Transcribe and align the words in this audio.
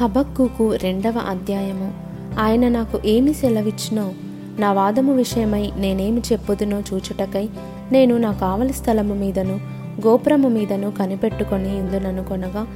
హబక్కుకు 0.00 0.74
రెండవ 0.74 1.14
అధ్యాయము. 1.28 1.92
ఆయన 2.40 2.68
నాకు 2.68 3.00
ఏమి 3.04 3.34
సెలవిచ్చినో 3.34 4.12
నా 4.58 4.72
వాదము 4.72 5.12
విషయమై 5.14 5.72
నేనేమి 5.76 6.20
చెప్పుదునో 6.20 6.80
చూచుటకై 6.80 7.48
నేను 7.92 8.16
నా 8.16 8.32
కావలి 8.32 8.72
స్థలము 8.72 9.14
మీదను 9.14 9.60
గోపురము 10.06 10.48
మీదను 10.48 10.90
కనిపెట్టుకొని 10.90 11.78
ఇందుననుకొనగా 11.78 12.66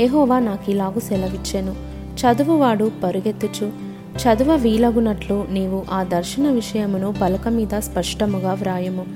ఎహోవా 0.00 0.38
నాకిలాగు 0.38 1.00
సెలవిచ్చెను. 1.00 1.74
చదువువాడు 2.20 2.92
పరుగెత్తుచు 3.04 3.70
చదువ 4.16 4.54
వీలగునట్లు 4.54 5.46
నీవు 5.50 5.84
ఆ 5.92 6.02
దర్శన 6.02 6.50
విషయమును 6.50 7.14
పలక 7.22 7.48
మీద 7.48 7.78
స్పష్టముగా 7.78 8.52
వ్రాయము. 8.52 9.06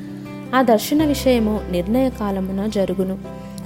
ఆ 0.54 0.62
దర్శన 0.62 1.04
విషయము 1.04 1.60
నిర్ణయ 1.70 2.10
కాలమున 2.10 2.66
జరుగును. 2.66 3.18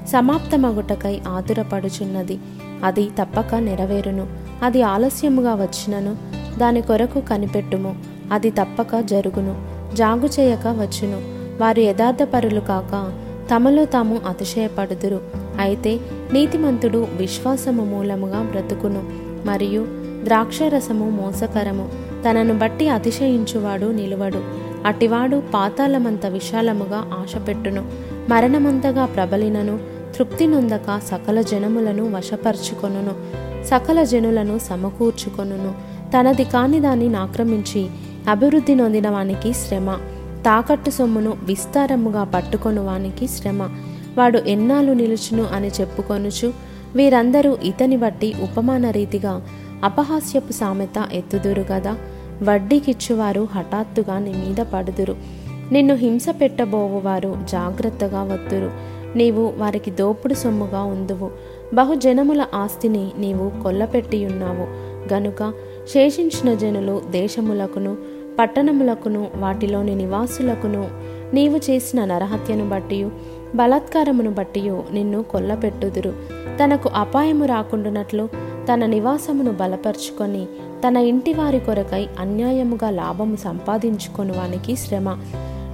సమాప్తమగుటకై 0.09 1.21
ఆతురపడుచున్నది. 1.29 2.39
అది 2.85 3.11
తప్పక 3.23 3.55
నెరవేరును. 3.55 4.27
అది 4.63 4.83
ఆలస్యముగా 4.83 5.55
వచ్చినను. 5.55 6.17
దాని 6.59 6.83
కొరకు 6.83 7.21
కనిపెట్టుము. 7.21 7.97
అది 8.33 8.51
తప్పక 8.51 9.01
జరుగును. 9.01 9.63
జాగు 9.97 10.27
చేయక 10.27 10.67
వచ్చును. 10.67 11.17
వారు 11.63 11.81
యథార్థపరులు 11.81 12.61
కాక 12.61 13.13
తమలో 13.55 13.85
తాము 13.85 14.21
అతిశయపడుదురు. 14.29 15.21
అయితే 15.59 16.01
నీతిమంతుడు 16.33 17.07
విశ్వాసము 17.17 17.85
మూలముగా 17.85 18.43
బ్రతుకును. 18.43 19.05
మరియు 19.47 19.87
ద్రాక్షరసము 20.25 21.11
మోసకరము. 21.11 21.89
తనను 22.29 22.59
బట్టి 22.59 22.89
అతిశయించువాడు 22.89 23.87
నిలువడు. 23.87 24.43
అటివాడు 24.87 25.43
పాతాళమంత 25.55 26.27
విశాలముగా 26.27 27.11
ఆశపెట్టును. 27.21 27.89
మరణమంతగా 28.31 29.07
ప్రబలినను. 29.07 29.94
తృప్తి 30.17 30.47
నొందక 30.47 31.01
సకల 31.07 31.41
జనములను 31.41 32.17
వశపరుచుకొనును. 32.17 33.15
సకల 33.65 34.03
జనులను 34.03 34.59
సమకూర్చుకొనును. 34.59 35.75
తనది 36.11 36.45
కాని 36.45 36.81
దాన్ని 36.81 37.15
ఆక్రమించి 37.15 37.87
అభివృద్ధి 38.29 38.75
నొందిన 38.75 39.09
వానికి 39.09 39.53
శ్రమ. 39.53 39.95
తాకట్టు 40.45 40.91
సొమ్మును 40.91 41.37
విస్తారముగా 41.43 42.25
పట్టుకొని 42.25 42.81
వానికి 42.81 43.29
శ్రమ. 43.29 43.63
వాడు 44.19 44.39
ఎన్నాళ్ళు 44.39 44.93
నిలుచును 44.93 45.47
అని 45.55 45.69
చెప్పుకొనుచు 45.69 46.53
వీరందరూ 46.97 47.57
ఇతని 47.63 47.97
బట్టి 47.97 48.35
ఉపమాన 48.43 48.91
రీతిగా 48.91 49.43
అపహాస్యపు 49.85 50.53
సామెత 50.53 51.09
ఎత్తుదురు 51.13 51.61
గదా. 51.73 51.97
వడ్డీకిచ్చువారు 52.43 53.49
హఠాత్తుగా 53.53 54.19
నీ 54.19 54.31
మీద 54.31 54.67
పడుదురు. 54.73 55.17
నిన్ను 55.73 55.95
హింస 55.95 56.27
పెట్టబోవువారు 56.41 57.37
జాగ్రత్తగా 57.51 58.23
వద్దురు 58.23 58.94
నీవు 59.17 59.53
వారికి 59.57 59.91
దోపుడు 59.91 60.35
సొమ్ముగా 60.35 60.83
ఉందువు. 60.83 61.31
బహుజనముల 61.75 62.47
ఆస్తిని 62.55 63.11
నీవు 63.19 63.63
కొల్లపెట్టియున్నావు. 63.63 64.95
గనుక 65.15 65.53
శేషించిన 65.89 66.55
జనులు 66.55 67.03
దేశములకును 67.11 67.97
పట్టణములకును 68.39 69.27
వాటిలోని 69.37 69.95
నివాసులకును 69.95 70.89
నీవు 71.35 71.61
చేసిన 71.71 72.05
నరహత్యను 72.05 72.69
బట్టి 72.69 73.09
బలాత్కారమును 73.55 74.31
బట్టి 74.31 74.71
నిన్ను 74.93 75.23
కొల్లపెట్టుదురు. 75.23 76.13
తనకు 76.65 76.91
అపాయము 76.95 77.47
రాకుండానట్లు 77.47 78.29
తన 78.73 78.87
నివాసమును 78.87 79.53
బలపరుచుకొని 79.53 80.47
తన 80.89 80.97
ఇంటి 80.97 81.33
వారి 81.33 81.61
కొరకై 81.61 82.07
అన్యాయముగా 82.19 82.91
లాభము 82.91 83.37
సంపాదించుకొని 83.37 84.33
వానికి 84.33 84.77
శ్రమ. 84.77 85.19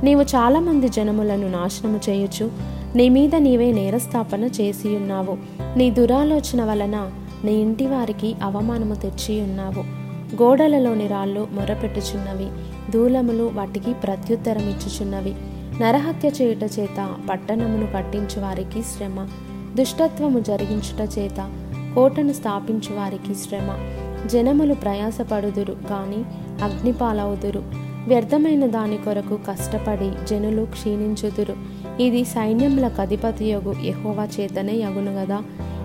నీవు 0.02 0.22
చాలామంది 0.22 0.88
జనములను 0.88 1.50
నాశనము 1.50 2.00
చేయొచ్చు 2.08 2.79
నీ 2.96 3.08
మీద 3.08 3.34
నీవే 3.34 3.72
నేరస్థాపన 3.72 4.44
చేసి 4.44 4.96
ఉన్నావు 4.96 5.38
నీ 5.78 5.90
దురాలోచన 5.90 6.64
వలన 6.64 7.10
నీ 7.44 7.52
ఇంటి 7.52 7.86
వారికి 7.86 8.34
అవమానము 8.42 8.94
తెచ్చి 8.94 9.42
ఉన్నావు 9.42 10.00
గోడలలోని 10.42 11.06
రాళ్ళు 11.06 11.48
మొరపెట్టుచున్నవి 11.52 12.48
దూలములు 12.92 13.50
వాటికి 13.54 13.92
ప్రత్యుత్తరం 13.92 14.68
ఇచ్చుచున్నవి 14.68 15.34
నరహత్య 15.80 16.28
చేయుట 16.28 16.62
చేత 16.78 17.14
పట్టణమును 17.30 17.88
కట్టించు 17.96 18.40
వారికి 18.40 18.82
శ్రమ 18.82 19.28
దుష్టత్వము 19.74 20.40
జరిగించుట 20.40 21.18
చేత 21.18 21.50
కోటను 21.94 22.32
స్థాపించు 22.32 22.96
వారికి 22.96 23.34
శ్రమ. 23.34 23.96
జనములు 24.28 24.74
ప్రయాసపడుదురు 24.74 25.76
కానీ 25.90 26.24
అగ్నిపాలవుదురు. 26.64 27.62
వ్యర్థమైన 28.06 28.66
దాని 28.66 28.96
కొరకు 28.96 29.38
కష్టపడి 29.48 30.12
జనులు 30.30 30.64
క్షీణించుదురు. 30.64 31.79
ఇది 32.00 32.24
సైన్యములకు 32.24 33.00
అధిపతియగు 33.00 33.74
యహోవా 33.84 34.28
చేతనే 34.40 34.74
యగును 34.74 35.12
గదా. 35.12 35.42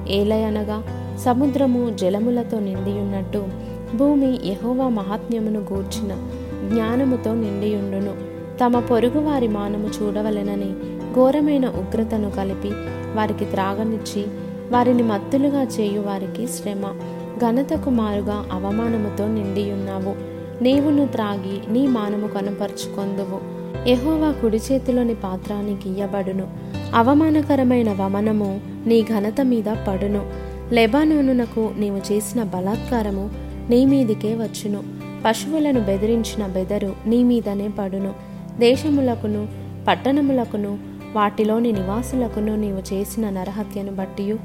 ఏలయనగా 0.07 0.83
సముద్రము 1.17 1.89
జలములతో 1.89 2.59
నిండియున్నట్టు 2.59 3.47
భూమి 3.95 4.39
యహోవా 4.45 4.89
మహాత్మ్యమును 4.89 5.59
గూర్చిన 5.59 6.27
జ్ఞానముతో 6.69 7.33
నిండియుండును. 7.33 8.13
తమ 8.57 8.79
పొరుగువారి 8.79 9.47
మానము 9.47 9.87
చూడవలెనని 9.87 10.73
ఘోరమైన 11.15 11.69
ఉగ్రతను 11.69 12.31
కలిపి 12.31 12.69
వారికి 13.15 13.45
త్రాగనిచ్చి 13.45 14.25
వారిని 14.71 15.03
మత్తులుగా 15.03 15.63
చేయు 15.63 16.01
వారికి 16.01 16.47
శ్రమ 16.47 16.99
ఘనతకు 17.39 17.89
మారుగా 17.89 18.45
అవమానముతో 18.51 19.27
నిండియున్నావు. 19.27 20.15
నీవును 20.63 21.07
త్రాగి 21.07 21.71
నీ 21.71 21.87
మానము 21.87 22.27
కనపరుచుకొందువు 22.27 23.54
యహోవా 23.87 24.31
కుడి 24.31 24.57
చేతిలోని 24.57 25.15
పాత్రానికి 25.15 25.89
ఇయ్యబడును. 25.89 26.47
అవమానకరమైన 26.95 27.93
వమనము 27.93 28.61
నీ 28.85 29.01
ఘనత 29.01 29.41
మీద 29.41 29.63
పడును. 29.87 30.31
లెబానోనునకు 30.71 31.71
నీవు 31.77 31.97
చేసిన 31.97 32.43
బలాత్కారము 32.43 33.29
నీ 33.69 33.85
మీదికే 33.85 34.33
వచ్చును. 34.33 34.83
పశువులను 35.25 35.79
బెదిరించిన 35.79 36.47
బెదరు 36.47 36.95
నీ 37.05 37.23
మీదనే 37.23 37.67
పడును. 37.67 38.13
దేశములకును 38.59 39.47
పట్టణములకును 39.87 40.79
వాటిలోని 41.13 41.71
నివాసులకును 41.71 42.55
నీవు 42.55 42.93
చేసిన 42.93 43.29
నరహత్యను 43.29 43.91
బట్టి 43.91 44.35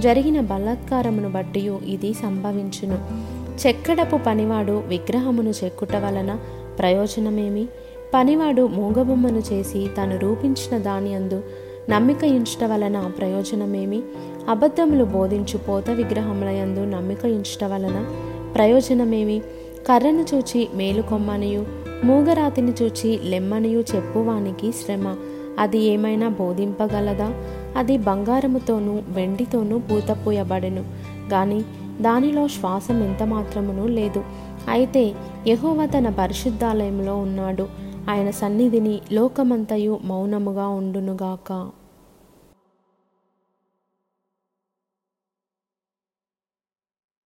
జరిగిన 0.00 0.40
బలాత్కారమును 0.40 1.30
బట్టి 1.30 1.70
ఇది 1.86 2.14
సంభవించును. 2.14 2.98
చెక్కడపు 3.66 4.16
పనివాడు 4.16 4.82
విగ్రహమును 4.86 5.52
చెక్కుట 5.64 5.96
వలన 5.96 6.38
ప్రయోజనమేమి? 6.78 7.66
పనివాడు 8.14 8.66
మూగబొమ్మను 8.66 9.42
చేసి 9.52 9.90
తను 9.98 10.18
రూపించిన 10.18 10.78
దాని 10.78 11.14
అందు 11.14 11.42
నమ్మిక 11.90 12.24
ఇంచట 12.24 12.64
వలన 12.64 13.10
ప్రయోజనమేమి? 13.18 14.02
అబద్ధములు 14.48 15.04
బోధించు 15.04 15.58
పోత 15.58 15.90
విగ్రహములయందు 15.90 16.84
నమ్మిక 16.84 17.24
ఇంచుట 17.24 17.64
వలన 17.64 18.06
ప్రయోజనమేమి? 18.54 19.42
కర్రను 19.88 20.26
చూచి 20.34 20.68
మేలుకొమ్మనియు 20.74 21.66
మూగరాతిని 22.04 22.72
చూచి 22.82 23.20
లెమ్మనియు 23.24 23.84
చెప్పువానికి 23.96 24.72
శ్రమ. 24.72 25.16
అది 25.58 25.78
ఏమైనా 25.78 26.28
బోధింపగలదా? 26.28 27.34
అది 27.76 27.98
బంగారముతోనూ 27.98 28.98
వెండితోనూ 29.08 29.78
పూతపూయబడెను. 29.78 30.84
గాని 31.32 31.62
దానిలో 32.00 32.48
శ్వాసం 32.48 33.02
ఎంత 33.02 33.22
మాత్రమునూ 33.22 33.86
లేదు. 33.86 34.24
అయితే 34.68 35.12
యహోవ 35.46 35.86
తన 35.86 36.08
పరిశుద్ధాలయంలో 36.08 37.16
ఉన్నాడు. 37.16 37.89
ఆయన 38.08 38.30
సన్నిధిని 38.30 39.00
లోకమంతయు 39.12 40.00
మౌనముగా 40.04 40.68
ఉండునుగాక. 40.68 41.70